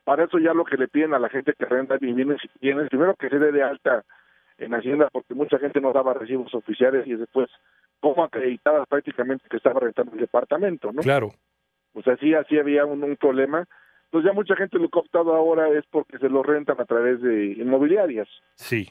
para 0.04 0.24
eso 0.24 0.38
ya 0.38 0.52
lo 0.52 0.64
que 0.64 0.76
le 0.76 0.88
piden 0.88 1.14
a 1.14 1.18
la 1.18 1.28
gente 1.28 1.52
que 1.52 1.64
renta 1.64 1.96
bienes, 1.98 2.40
bienes 2.60 2.88
primero 2.88 3.14
que 3.14 3.28
se 3.28 3.38
dé 3.38 3.52
de 3.52 3.62
alta 3.62 4.04
en 4.58 4.74
Hacienda, 4.74 5.08
porque 5.12 5.34
mucha 5.34 5.58
gente 5.58 5.80
no 5.80 5.92
daba 5.92 6.14
recibos 6.14 6.54
oficiales 6.54 7.06
y 7.06 7.14
después, 7.14 7.48
¿cómo 8.00 8.24
acreditabas 8.24 8.86
prácticamente 8.88 9.48
que 9.48 9.56
estaba 9.56 9.80
rentando 9.80 10.12
el 10.12 10.20
departamento, 10.20 10.92
no? 10.92 11.02
Claro. 11.02 11.32
O 11.92 12.02
sea, 12.02 12.16
sí, 12.16 12.34
así 12.34 12.58
había 12.58 12.84
un, 12.84 13.02
un 13.02 13.16
problema. 13.16 13.66
Entonces 14.06 14.30
ya 14.30 14.34
mucha 14.34 14.56
gente 14.56 14.78
lo 14.78 14.88
que 14.88 14.98
ha 14.98 15.02
optado 15.02 15.34
ahora 15.34 15.68
es 15.68 15.84
porque 15.90 16.18
se 16.18 16.28
lo 16.28 16.42
rentan 16.42 16.80
a 16.80 16.84
través 16.84 17.20
de 17.20 17.46
inmobiliarias. 17.52 18.28
Sí. 18.54 18.88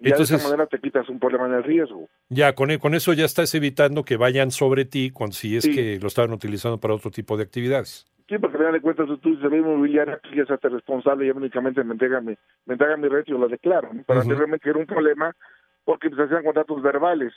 Y 0.00 0.04
ya 0.04 0.16
de 0.16 0.22
Entonces- 0.22 0.40
esa 0.40 0.48
manera 0.48 0.66
te 0.66 0.78
quitas 0.80 1.08
un 1.08 1.18
problema 1.18 1.46
en 1.46 1.54
el 1.54 1.64
riesgo. 1.64 2.08
Ya, 2.28 2.54
con, 2.54 2.70
e- 2.70 2.78
con 2.78 2.94
eso 2.94 3.12
ya 3.12 3.24
estás 3.24 3.54
evitando 3.54 4.04
que 4.04 4.16
vayan 4.16 4.50
sobre 4.50 4.84
ti 4.84 5.10
cuando, 5.10 5.34
si 5.34 5.56
es 5.56 5.64
Sí. 5.64 5.74
que 5.74 5.98
lo 6.00 6.08
estaban 6.08 6.32
utilizando 6.32 6.78
para 6.78 6.94
otro 6.94 7.10
tipo 7.10 7.36
de 7.36 7.44
actividades. 7.44 8.06
Sí, 8.28 8.38
porque 8.38 8.56
al 8.56 8.58
final 8.58 8.72
de 8.72 8.80
cuentas 8.80 9.06
tú 9.20 9.30
dices, 9.36 9.50
la 9.50 9.56
inmobiliaria, 9.56 10.18
tú 10.18 10.30
ya 10.34 10.46
se 10.46 10.68
responsable 10.68 11.24
y 11.24 11.28
ya 11.28 11.34
únicamente 11.34 11.84
me 11.84 11.92
entrega 11.92 12.20
mi, 12.22 12.34
me 12.64 12.72
entrega 12.74 12.96
mi 12.96 13.08
renta 13.08 13.30
y 13.30 13.34
lo 13.38 13.48
declaro. 13.48 13.92
¿no? 13.92 14.02
Pero 14.06 14.20
Ujú. 14.20 14.30
anteriormente 14.30 14.70
era 14.70 14.78
un 14.78 14.86
problema 14.86 15.36
porque 15.84 16.08
pues, 16.08 16.20
hacían 16.22 16.42
contratos 16.42 16.80
verbales. 16.82 17.32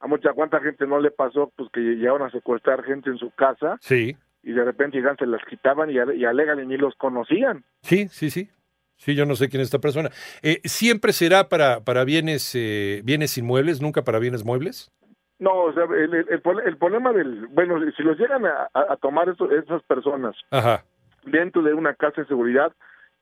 A 0.00 0.06
mucha 0.06 0.32
cuánta 0.32 0.60
gente 0.60 0.86
no 0.86 0.98
le 0.98 1.10
pasó 1.10 1.52
pues 1.56 1.68
que 1.72 1.80
llegaron 1.80 2.22
a 2.22 2.30
secuestrar 2.30 2.82
gente 2.84 3.10
en 3.10 3.18
su 3.18 3.30
casa 3.32 3.76
Sí. 3.80 4.16
y 4.42 4.52
de 4.52 4.64
repente 4.64 4.96
llegan, 4.98 5.16
se 5.18 5.26
las 5.26 5.42
quitaban 5.44 5.90
y, 5.90 5.94
y 5.94 6.24
alegan 6.24 6.58
y 6.60 6.66
ni 6.66 6.76
los 6.78 6.94
conocían. 6.96 7.64
Sí, 7.82 8.08
sí, 8.08 8.30
sí. 8.30 8.48
Sí, 8.96 9.14
yo 9.14 9.26
no 9.26 9.34
sé 9.36 9.48
quién 9.48 9.60
es 9.60 9.66
esta 9.68 9.78
persona. 9.80 10.10
Eh, 10.42 10.60
¿Siempre 10.64 11.12
será 11.12 11.48
para, 11.48 11.80
para 11.80 12.04
bienes, 12.04 12.52
eh, 12.54 13.02
bienes 13.04 13.36
inmuebles, 13.36 13.80
nunca 13.82 14.02
para 14.02 14.18
bienes 14.18 14.44
muebles? 14.44 14.90
No, 15.38 15.52
o 15.64 15.72
sea, 15.74 15.84
el, 15.84 16.14
el, 16.14 16.26
el 16.30 16.40
pro- 16.40 16.60
el 16.60 16.76
problema 16.78 17.12
del, 17.12 17.46
bueno, 17.48 17.78
si 17.96 18.02
los 18.02 18.16
llegan 18.18 18.46
a, 18.46 18.68
a- 18.72 18.92
a 18.92 18.96
tomar 18.96 19.28
eso- 19.28 19.50
esas 19.50 19.82
personas 19.82 20.36
Ajá, 20.50 20.84
dentro 21.24 21.62
de 21.62 21.74
una 21.74 21.94
casa 21.94 22.22
de 22.22 22.28
seguridad, 22.28 22.72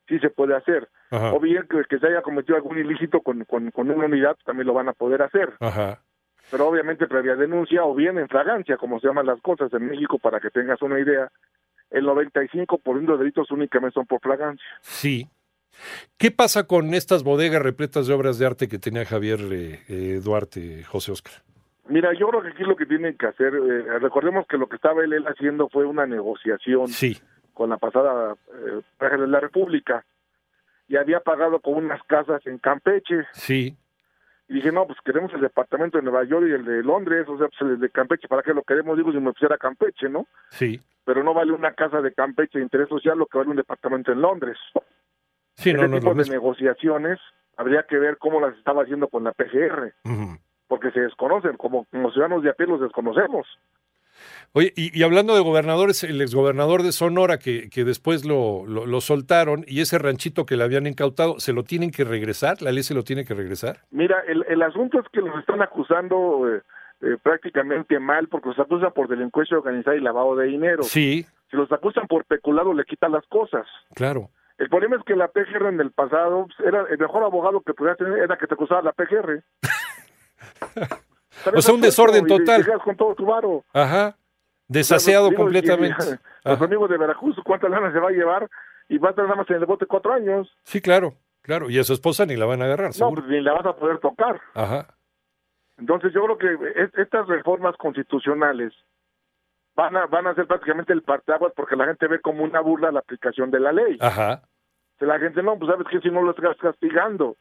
sí 0.09 0.19
se 0.19 0.29
puede 0.29 0.55
hacer. 0.55 0.89
ajá, 1.11 1.33
O 1.33 1.41
bien 1.41 1.67
que, 1.69 1.83
que 1.89 1.99
se 1.99 2.07
haya 2.07 2.21
cometido 2.23 2.57
algún 2.57 2.79
ilícito 2.79 3.21
con, 3.23 3.45
con, 3.47 3.71
con 3.71 3.91
una 3.91 4.05
unidad, 4.07 4.37
también 4.45 4.67
lo 4.67 4.75
van 4.75 4.89
a 4.91 4.93
poder 4.93 5.23
hacer. 5.23 5.55
ajá. 5.59 6.03
Pero 6.51 6.69
obviamente 6.69 7.07
previa 7.07 7.35
denuncia 7.35 7.83
o 7.85 7.95
bien 7.95 8.19
en 8.19 8.29
fragancia, 8.29 8.77
como 8.77 9.01
se 9.01 9.07
llaman 9.07 9.25
las 9.27 9.41
cosas 9.41 9.73
en 9.73 9.87
México, 9.87 10.19
para 10.19 10.39
que 10.39 10.51
tengas 10.51 10.83
una 10.83 11.01
idea. 11.01 11.31
el 11.91 12.05
95% 12.07 13.13
de 13.13 13.19
delitos 13.19 13.51
únicamente 13.51 13.95
son 13.95 14.07
por 14.07 14.21
fragancia. 14.21 14.67
Sí. 14.83 15.27
¿Qué 16.19 16.31
pasa 16.31 16.67
con 16.67 16.95
estas 16.95 17.23
bodegas 17.23 17.63
repletas 17.63 18.07
de 18.07 18.15
obras 18.15 18.39
de 18.39 18.47
arte 18.47 18.69
que 18.69 18.79
tenía 18.79 19.05
Javier 19.05 19.41
eh, 19.51 19.81
eh, 19.89 20.21
Duarte, 20.23 20.85
José 20.85 21.13
Oscar? 21.13 21.33
Mira, 21.89 22.13
yo 22.15 22.29
creo 22.29 22.43
que 22.43 22.49
aquí 22.49 22.63
lo 22.63 22.77
que 22.77 22.87
tienen 22.87 23.17
que 23.17 23.27
hacer, 23.27 23.55
eh, 23.55 23.99
recordemos 23.99 24.47
que 24.47 24.57
lo 24.57 24.69
que 24.69 24.77
estaba 24.77 25.03
él, 25.03 25.13
él 25.13 25.27
haciendo 25.27 25.69
fue 25.69 25.85
una 25.85 26.07
negociación 26.07 26.89
Sí, 26.89 27.21
con 27.55 27.71
la 27.71 27.77
pasada 27.77 28.37
eh, 28.55 28.81
de 29.01 29.27
la 29.27 29.41
República 29.41 30.05
y 30.89 30.97
había 30.97 31.21
pagado 31.21 31.61
con 31.61 31.75
unas 31.75 32.03
casas 32.05 32.47
en 32.47 32.59
Campeche 32.59 33.27
sí, 33.33 33.77
y 34.49 34.55
dije, 34.55 34.71
no, 34.71 34.87
pues 34.87 34.99
queremos 35.05 35.33
el 35.35 35.41
departamento 35.41 35.99
de 35.99 36.05
Nueva 36.05 36.25
York 36.25 36.47
y 36.49 36.53
el 36.53 36.65
de 36.65 36.83
Londres, 36.83 37.27
o 37.29 37.39
sea, 37.39 37.49
pues 37.49 37.61
el 37.63 37.81
de 37.81 37.91
Campeche, 37.91 38.29
¿para 38.29 38.43
qué 38.43 38.53
lo 38.53 38.63
queremos? 38.63 38.97
Digo, 38.97 39.11
si 39.11 39.19
me 39.19 39.33
pusiera 39.33 39.57
Campeche, 39.57 40.09
¿no? 40.09 40.27
sí. 40.51 40.81
Pero 41.05 41.25
no 41.25 41.35
vale 41.35 41.51
una 41.51 41.73
casa 41.73 42.01
de 42.01 42.13
Campeche 42.13 42.59
de 42.59 42.65
interés 42.65 42.89
social 42.89 43.19
lo 43.19 43.27
que 43.27 43.37
vale 43.37 43.51
un 43.51 43.57
departamento 43.57 44.13
en 44.13 44.21
Londres. 44.21 44.57
Sí, 45.57 45.71
Ese 45.71 45.79
no, 45.79 45.89
no 45.89 45.99
tipo 46.01 46.15
de 46.15 46.25
negociaciones 46.31 47.19
habría 47.57 47.85
que 47.85 47.99
ver 47.99 48.17
cómo 48.19 48.41
las 48.41 48.57
estaba 48.57 48.83
haciendo 48.83 49.09
con 49.09 49.25
la 49.25 49.33
PGR, 49.33 49.93
porque 50.67 50.91
se 50.93 51.01
desconocen, 51.01 51.57
como, 51.57 51.85
como 51.91 52.11
ciudadanos 52.11 52.43
de 52.43 52.51
a 52.51 52.55
pie 52.55 52.67
los 52.67 52.81
desconocemos. 52.81 53.47
Oye, 54.55 54.73
y, 54.77 54.97
y 54.99 55.03
hablando 55.03 55.35
de 55.35 55.41
gobernadores, 55.41 56.05
el 56.05 56.21
exgobernador 56.21 56.83
de 56.83 56.93
Sonora 56.93 57.39
que, 57.39 57.71
que 57.71 57.85
después 57.85 58.25
lo, 58.27 58.65
lo, 58.67 58.87
lo 58.87 59.01
soltaron 59.01 59.65
y 59.67 59.81
ese 59.81 59.99
ranchito 59.99 60.45
que 60.45 60.57
le 60.57 60.65
habían 60.65 60.87
incautado, 60.87 61.41
¿se 61.41 61.53
lo 61.53 61.65
tienen 61.65 61.91
que 61.91 62.05
regresar? 62.05 62.61
¿La 62.61 62.73
ley 62.73 62.83
se 62.83 62.95
lo 62.95 63.03
tiene 63.05 63.25
que 63.25 63.35
regresar? 63.35 63.79
Mira, 63.91 64.23
el, 64.29 64.45
el 64.49 64.63
asunto 64.63 65.01
es 65.01 65.07
que 65.13 65.21
los 65.23 65.39
están 65.41 65.63
acusando 65.63 66.47
eh, 66.55 66.61
eh, 67.01 67.17
prácticamente 67.23 67.99
mal 67.99 68.29
porque 68.29 68.49
los 68.51 68.59
acusan 68.59 68.93
por 68.93 69.09
delincuencia 69.09 69.57
organizada 69.57 69.97
y 69.97 70.01
lavado 70.01 70.37
de 70.37 70.47
dinero. 70.47 70.83
Sí, 70.83 71.25
Si 71.51 71.57
los 71.57 71.73
acusan 71.73 72.07
por 72.07 72.25
peculado, 72.27 72.75
le 72.75 72.85
quitan 72.85 73.13
las 73.13 73.27
cosas. 73.27 73.67
claro. 73.95 74.31
El 74.63 74.69
problema 74.69 74.95
es 74.97 75.03
que 75.03 75.17
la 75.17 75.27
PGR 75.27 75.67
en 75.71 75.81
el 75.81 75.91
pasado 75.91 76.47
pues, 76.47 76.61
era 76.69 76.85
el 76.89 76.97
mejor 76.99 77.25
abogado 77.25 77.61
que 77.63 77.75
podía 77.75 77.97
tener 77.97 78.19
era 78.19 78.37
que 78.37 78.47
te 78.47 78.55
acusaba 78.55 78.81
la 78.83 78.93
PGR. 78.93 79.43
O 81.55 81.61
sea, 81.61 81.75
un 81.75 81.81
desorden 81.81 82.27
total. 82.27 82.61
Y 82.61 82.85
con 82.85 82.97
todo 82.97 83.15
tu 83.15 83.27
varo. 83.27 83.65
Ajá. 83.73 84.17
Desaseado 84.69 85.33
completamente. 85.35 85.97
y- 86.45 86.49
Los 86.49 86.61
amigos 86.63 86.89
de 86.91 86.99
Veracruz, 86.99 87.37
¿cuántas 87.45 87.71
lana 87.71 87.91
se 87.93 87.99
va 87.99 88.09
a 88.11 88.13
llevar? 88.13 88.49
Y 88.89 88.99
va 88.99 89.09
a 89.09 89.11
estar 89.11 89.25
nada 89.25 89.37
más 89.37 89.51
en 89.51 89.57
el 89.57 89.67
bote 89.67 89.87
cuatro 89.87 90.13
años. 90.13 90.49
Sí, 90.65 90.81
claro, 90.81 91.15
claro. 91.43 91.69
Y 91.71 91.79
a 91.79 91.85
su 91.85 91.93
esposa 91.95 92.27
ni 92.27 92.37
la 92.37 92.47
van 92.47 92.63
a 92.63 92.67
agarrar, 92.67 92.89
No, 92.89 92.93
seguro. 92.93 93.23
pues 93.23 93.33
ni 93.33 93.41
la 93.41 93.55
vas 93.55 93.67
a 93.67 93.75
poder 93.77 93.99
tocar. 93.99 94.41
Ajá. 94.55 94.87
Entonces 95.79 96.13
yo 96.13 96.23
creo 96.25 96.39
que 96.39 96.83
es- 96.83 96.95
estas 96.99 97.27
reformas 97.27 97.77
constitucionales 97.77 98.73
van 99.75 99.97
a 99.97 100.07
van 100.07 100.27
a 100.27 100.35
ser 100.35 100.47
prácticamente 100.47 100.93
el 100.93 101.03
parteaguas 101.03 101.53
porque 101.57 101.75
la 101.77 101.87
gente 101.87 102.07
ve 102.07 102.21
como 102.21 102.45
una 102.45 102.61
burla 102.61 102.93
la 102.93 103.01
aplicación 103.01 103.51
de 103.51 103.59
la 103.61 103.73
ley. 103.73 103.97
Ajá. 104.01 104.43
La 105.07 105.19
gente 105.19 105.43
no, 105.43 105.59
pues 105.59 105.71
sabes 105.71 105.87
que 105.91 106.01
si 106.01 106.11
no 106.11 106.23
lo 106.23 106.31
estás 106.31 106.57
castigando, 106.61 107.37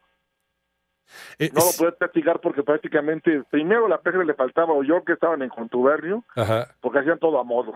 Eh, 1.39 1.50
no 1.53 1.60
lo 1.62 1.70
es- 1.70 1.77
puedes 1.77 1.96
castigar 2.00 2.39
porque 2.39 2.63
prácticamente 2.63 3.44
primero 3.51 3.88
la 3.88 4.00
PGR 4.01 4.25
le 4.25 4.34
faltaba 4.34 4.74
o 4.74 4.84
yo 4.84 5.03
que 5.03 5.13
estaban 5.13 5.41
en 5.41 5.50
contubernio 5.50 6.24
Ajá. 6.36 6.75
porque 6.82 7.00
hacían 7.00 7.20
todo 7.20 7.39
a 7.39 7.44
modo. 7.44 7.74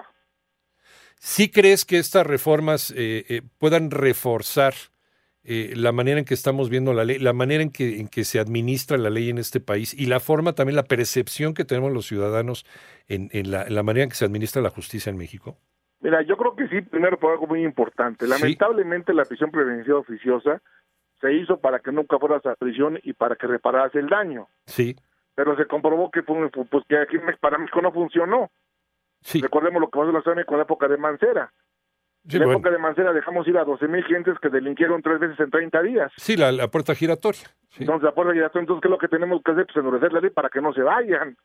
¿Sí 1.18 1.50
crees 1.52 1.86
que 1.86 1.98
estas 1.98 2.26
reformas 2.28 2.92
eh, 2.92 3.26
eh, 3.30 3.42
puedan 3.58 3.90
reforzar 3.92 4.74
eh, 5.44 5.74
la 5.76 5.92
manera 5.92 6.18
en 6.20 6.26
que 6.26 6.34
estamos 6.34 6.70
viendo 6.70 6.94
la 6.94 7.04
ley, 7.06 7.20
la 7.20 7.32
manera 7.34 7.62
en 7.64 7.72
que, 7.72 8.00
en 8.00 8.08
que 8.08 8.24
se 8.24 8.40
administra 8.40 8.98
la 8.98 9.10
ley 9.10 9.30
en 9.30 9.38
este 9.38 9.60
país 9.60 9.94
y 9.94 10.08
la 10.08 10.20
forma 10.20 10.54
también, 10.54 10.76
la 10.76 10.84
percepción 10.84 11.54
que 11.54 11.66
tenemos 11.66 11.92
los 11.94 12.08
ciudadanos 12.08 12.66
en, 13.08 13.30
en 13.32 13.52
la, 13.52 13.64
en 13.64 13.76
la 13.76 13.84
manera 13.84 14.04
en 14.04 14.10
que 14.10 14.16
se 14.16 14.26
administra 14.26 14.62
la 14.62 14.72
justicia 14.72 15.10
en 15.10 15.18
México? 15.18 15.58
Mira, 16.02 16.22
yo 16.22 16.38
creo 16.38 16.56
que 16.56 16.68
sí, 16.68 16.82
primero 16.82 17.18
por 17.20 17.32
algo 17.32 17.48
muy 17.48 17.64
importante. 17.64 18.26
Sí. 18.26 18.32
Lamentablemente 18.32 19.14
la 19.14 19.26
prisión 19.26 19.52
preventiva 19.52 19.98
oficiosa 19.98 20.62
se 21.22 21.34
hizo 21.34 21.58
para 21.60 21.80
que 21.80 21.92
nunca 21.92 22.20
fueras 22.20 22.46
a 22.46 22.56
prisión 22.56 23.00
y 23.04 23.14
para 23.14 23.36
que 23.36 23.48
repararas 23.48 23.96
el 23.96 24.08
daño. 24.08 24.48
Sí, 24.66 24.96
Pero 25.34 25.56
se 25.56 25.66
comprobó 25.66 26.12
que, 26.12 26.22
fue, 26.24 26.50
pues, 26.50 26.84
que 26.88 26.98
aquí 26.98 27.18
para 27.40 27.58
México 27.58 27.82
no 27.82 27.92
funcionó. 27.92 28.52
sí. 29.22 29.42
Recordemos 29.42 29.82
lo 29.82 29.88
que 29.90 29.98
pasó 30.00 30.10
en 30.10 30.14
la 30.14 30.36
México 30.36 30.54
en 30.54 30.58
la 30.60 30.64
época 30.64 30.88
de 30.88 30.98
Mancera. 30.98 31.52
Sí, 32.28 32.38
en 32.38 32.40
la 32.42 32.46
bueno. 32.48 32.60
época 32.60 32.72
de 32.72 32.78
Mancera 32.80 33.14
dejamos 33.14 33.48
ir 33.48 33.58
a 33.58 33.64
12 33.64 33.88
mil 33.88 34.04
gentes 34.06 34.38
que 34.40 34.50
delinquieron 34.50 35.02
tres 35.02 35.20
veces 35.20 35.40
en 35.40 35.50
30 35.52 35.82
días. 35.84 36.12
Sí, 36.18 36.36
la, 36.36 36.52
la 36.52 36.68
puerta 36.70 36.94
giratoria. 36.96 37.48
Sí. 37.70 37.84
Entonces, 37.84 38.04
la 38.04 38.14
puerta 38.14 38.34
giratoria, 38.34 38.62
entonces, 38.62 38.82
¿qué 38.82 38.88
es 38.88 38.92
lo 38.92 38.98
que 38.98 39.08
tenemos 39.08 39.42
que 39.44 39.52
hacer? 39.52 39.66
Pues 39.66 39.78
endurecer 39.78 40.12
la 40.12 40.22
ley 40.22 40.30
para 40.32 40.50
que 40.50 40.62
no 40.62 40.74
se 40.74 40.82
vayan. 40.82 41.38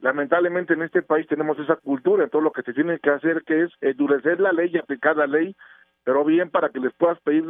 Lamentablemente 0.00 0.74
en 0.74 0.82
este 0.82 1.02
país 1.02 1.26
tenemos 1.28 1.58
esa 1.58 1.76
cultura, 1.76 2.24
entonces 2.24 2.44
lo 2.44 2.52
que 2.52 2.62
se 2.62 2.72
tiene 2.74 2.98
que 2.98 3.10
hacer 3.10 3.42
que 3.46 3.62
es 3.64 3.70
endurecer 3.80 4.40
la 4.40 4.52
ley 4.52 4.70
y 4.72 4.78
aplicar 4.78 5.16
la 5.16 5.26
ley, 5.26 5.56
pero 6.02 6.24
bien 6.24 6.50
para 6.50 6.68
que 6.68 6.80
les 6.80 6.92
puedas 6.94 7.18
pedir 7.20 7.44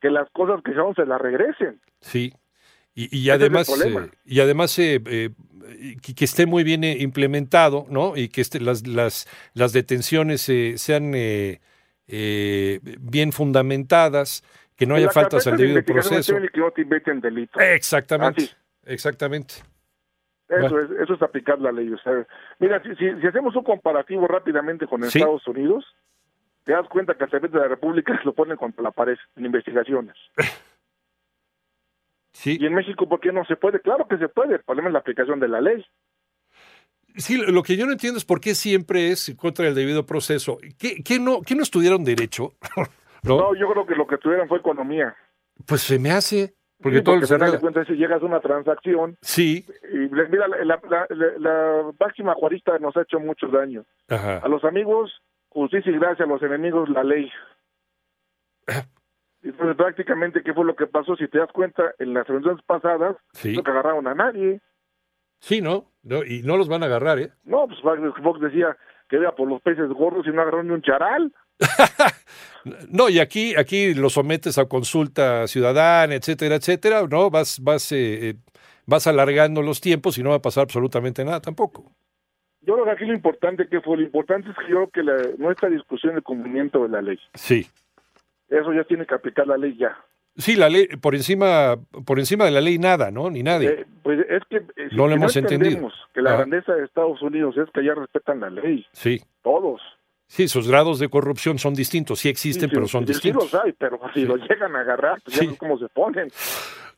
que 0.00 0.10
las 0.10 0.30
cosas 0.30 0.62
que 0.64 0.74
son 0.74 0.94
se 0.94 1.04
las 1.04 1.20
regresen. 1.20 1.80
Sí. 2.00 2.32
Y, 2.94 3.28
es 3.28 3.34
además, 3.34 3.68
eh, 3.84 4.10
y 4.24 4.40
además 4.40 4.76
eh, 4.80 5.00
eh, 5.06 5.30
que, 6.02 6.24
esté 6.24 6.46
muy 6.46 6.64
bien 6.64 6.82
implementado, 6.82 7.86
¿no? 7.88 8.16
Y 8.16 8.28
que 8.28 8.40
esté, 8.40 8.58
las, 8.58 8.88
las, 8.88 9.28
las 9.54 9.72
detenciones 9.72 10.48
eh, 10.48 10.74
sean 10.78 11.12
bien 12.02 13.32
fundamentadas, 13.32 14.42
que 14.74 14.84
no 14.86 14.96
haya 14.96 15.10
faltas 15.10 15.46
al 15.46 15.58
debido 15.58 15.80
proceso. 15.84 16.34
que 16.52 16.60
no 16.60 16.72
te 16.72 16.82
inventen 16.82 17.20
delitos. 17.20 17.62
Exactamente, 17.62 18.42
Así. 18.42 18.52
exactamente. 18.86 19.54
Eso 20.48 20.78
es, 20.80 20.90
eso 21.02 21.14
es 21.14 21.22
aplicar 21.22 21.58
la 21.60 21.72
ley. 21.72 21.92
O 21.92 21.98
sea, 21.98 22.26
mira, 22.58 22.82
si, 22.82 22.94
si, 22.96 23.20
si 23.20 23.26
hacemos 23.26 23.54
un 23.54 23.64
comparativo 23.64 24.26
rápidamente 24.26 24.86
con 24.86 25.02
Sí. 25.04 25.18
Estados 25.18 25.46
Unidos, 25.46 25.84
te 26.64 26.72
das 26.72 26.88
cuenta 26.88 27.14
que 27.14 27.24
hasta 27.24 27.36
el 27.36 27.50
de 27.50 27.58
la 27.58 27.68
República 27.68 28.16
se 28.18 28.24
lo 28.24 28.32
ponen 28.34 28.56
contra 28.56 28.82
la 28.82 28.90
pared 28.90 29.16
en 29.36 29.46
investigaciones. 29.46 30.16
Sí, 32.32 32.56
Y 32.60 32.66
en 32.66 32.74
México, 32.74 33.08
¿por 33.08 33.18
qué 33.18 33.32
no 33.32 33.44
se 33.46 33.56
puede? 33.56 33.80
Claro 33.80 34.06
que 34.06 34.16
se 34.16 34.28
puede, 34.28 34.54
el 34.56 34.62
problema 34.62 34.88
es 34.88 34.92
la 34.92 35.00
aplicación 35.00 35.40
de 35.40 35.48
la 35.48 35.60
ley. 35.60 35.84
sí, 37.16 37.36
lo 37.36 37.62
que 37.64 37.76
yo 37.76 37.84
no 37.84 37.90
entiendo 37.92 38.16
es 38.16 38.24
por 38.24 38.40
qué 38.40 38.54
siempre 38.54 39.10
es 39.10 39.34
contra 39.36 39.66
el 39.66 39.74
debido 39.74 40.06
proceso. 40.06 40.58
¿Qué, 40.78 41.02
qué 41.02 41.18
no, 41.18 41.40
qué 41.42 41.56
no 41.56 41.62
estudiaron 41.62 42.04
derecho? 42.04 42.52
¿No? 43.24 43.38
No, 43.38 43.54
yo 43.56 43.68
creo 43.72 43.86
que 43.86 43.96
lo 43.96 44.06
que 44.06 44.18
tuvieron 44.18 44.46
fue 44.46 44.58
economía. 44.58 45.16
Pues 45.66 45.80
se 45.80 45.98
me 45.98 46.12
hace, 46.12 46.54
porque 46.82 46.98
Sí, 46.98 47.04
todo 47.04 47.18
porque 47.20 47.34
el 47.44 47.50
de 47.52 47.58
cuentas, 47.60 47.86
si 47.86 47.94
llegas 47.94 48.22
a 48.22 48.26
una 48.26 48.40
transacción, 48.40 49.16
Sí, 49.20 49.66
y 49.92 49.96
mira, 49.96 50.48
la, 50.48 50.64
la, 50.64 51.06
la, 51.10 51.26
la 51.38 51.92
máxima 51.98 52.34
juarista 52.34 52.78
nos 52.78 52.96
ha 52.96 53.02
hecho 53.02 53.18
mucho 53.20 53.48
daño. 53.48 53.84
ajá. 54.08 54.38
A 54.38 54.48
los 54.48 54.64
amigos, 54.64 55.22
justicia 55.48 55.90
y 55.90 55.98
gracia, 55.98 56.24
a 56.24 56.28
los 56.28 56.42
enemigos, 56.42 56.88
la 56.88 57.02
ley. 57.04 57.30
Entonces, 59.42 59.76
prácticamente, 59.76 60.42
¿qué 60.42 60.52
fue 60.52 60.64
lo 60.64 60.74
que 60.74 60.86
pasó? 60.86 61.16
Si 61.16 61.28
te 61.28 61.38
das 61.38 61.50
cuenta, 61.52 61.94
en 61.98 62.12
las 62.14 62.28
elecciones 62.28 62.62
pasadas, 62.64 63.16
Sí. 63.32 63.54
no 63.56 63.60
agarraron 63.64 64.06
a 64.08 64.14
nadie. 64.14 64.60
Sí, 65.40 65.60
¿no? 65.60 65.84
no 66.02 66.24
y 66.24 66.42
no 66.42 66.56
los 66.56 66.68
van 66.68 66.82
a 66.82 66.86
agarrar, 66.86 67.18
¿eh? 67.20 67.30
No, 67.44 67.66
pues 67.68 67.80
Fox 67.80 68.40
decía 68.40 68.76
que 69.08 69.16
era 69.16 69.34
por 69.36 69.48
los 69.48 69.62
peces 69.62 69.88
gordos 69.90 70.26
y 70.26 70.30
no 70.30 70.42
agarraron 70.42 70.66
ni 70.68 70.74
un 70.74 70.82
charal. 70.82 71.32
No, 72.90 73.08
y 73.08 73.18
aquí, 73.18 73.54
aquí 73.56 73.94
lo 73.94 74.10
sometes 74.10 74.58
a 74.58 74.66
consulta 74.66 75.46
ciudadana, 75.46 76.14
etcétera, 76.16 76.56
etcétera, 76.56 77.06
¿no? 77.08 77.30
Vas, 77.30 77.60
vas, 77.62 77.90
eh, 77.92 78.30
eh, 78.30 78.34
vas 78.84 79.06
alargando 79.06 79.62
los 79.62 79.80
tiempos 79.80 80.18
y 80.18 80.22
no 80.22 80.30
va 80.30 80.36
a 80.36 80.42
pasar 80.42 80.64
absolutamente 80.64 81.24
nada 81.24 81.40
tampoco. 81.40 81.90
Yo 82.60 82.74
creo 82.74 82.84
que 82.84 82.90
aquí 82.90 83.04
lo 83.06 83.14
importante 83.14 83.68
que 83.68 83.80
fue, 83.80 83.96
lo 83.96 84.02
importante 84.02 84.50
es 84.50 84.56
que 84.56 84.64
yo 84.70 84.88
creo 84.88 84.90
que 84.90 85.02
la, 85.02 85.16
nuestra 85.38 85.70
discusión 85.70 86.14
del 86.14 86.22
cumplimiento 86.22 86.82
de 86.82 86.88
la 86.90 87.00
ley. 87.00 87.18
Sí. 87.34 87.66
Eso 88.50 88.72
ya 88.74 88.84
tiene 88.84 89.06
que 89.06 89.14
aplicar 89.14 89.46
la 89.46 89.56
ley 89.56 89.76
ya. 89.78 89.96
Sí, 90.36 90.54
la 90.54 90.68
ley, 90.68 90.88
por 91.00 91.14
encima, 91.14 91.76
por 92.04 92.18
encima 92.18 92.44
de 92.44 92.50
la 92.50 92.60
ley 92.60 92.78
nada, 92.78 93.10
¿no? 93.10 93.30
Ni 93.30 93.42
nadie. 93.42 93.68
Eh, 93.70 93.86
pues 94.02 94.18
es 94.28 94.42
que 94.50 94.56
eh, 94.56 94.88
si- 94.90 94.96
No 94.96 95.06
lo 95.06 95.12
si 95.14 95.16
hemos 95.16 95.36
entendido. 95.36 95.90
que 96.12 96.20
la 96.20 96.30
Ajá. 96.30 96.38
grandeza 96.40 96.74
de 96.74 96.84
Estados 96.84 97.22
Unidos 97.22 97.56
es 97.56 97.68
que 97.72 97.82
ya 97.84 97.94
respetan 97.94 98.40
la 98.40 98.50
ley, 98.50 98.84
Sí. 98.92 99.22
todos. 99.42 99.80
Sí, 100.28 100.46
sus 100.46 100.68
grados 100.68 100.98
de 100.98 101.08
corrupción 101.08 101.58
son 101.58 101.74
distintos, 101.74 102.20
sí 102.20 102.28
existen, 102.28 102.68
Sí, 102.68 102.74
pero 102.74 102.86
son 102.86 103.06
sí, 103.06 103.08
sí 103.08 103.12
distintos. 103.14 103.52
los 103.52 103.62
hay, 103.64 103.72
pero 103.72 103.98
si 104.14 104.24
lo 104.24 104.36
llegan 104.36 104.76
a 104.76 104.80
agarrar, 104.80 105.20
pues 105.24 105.36
ya 105.38 105.46
ves 105.48 105.58
cómo 105.58 105.78
se 105.78 105.88
ponen. 105.88 106.30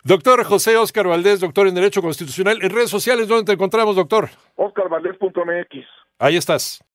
Doctor 0.03 0.43
José 0.45 0.77
Oscar 0.77 1.07
Valdés, 1.07 1.41
doctor 1.41 1.69
en 1.69 1.75
Derecho 1.75 2.03
Constitucional. 2.03 2.59
En 2.63 2.71
redes 2.71 2.91
sociales, 2.91 3.29
¿dónde 3.29 3.45
te 3.45 3.53
encontramos, 3.53 3.97
doctor? 3.97 4.31
OscarValdez.mx. 4.57 5.85
Ahí 6.19 6.37
estás. 6.37 6.83